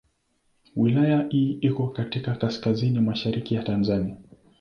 Wilaya 0.75 1.27
hii 1.29 1.57
iko 1.61 1.87
katika 1.87 2.35
kaskazini 2.35 2.99
mashariki 3.01 3.55
ya 3.55 3.63
Tanzania. 3.63 4.17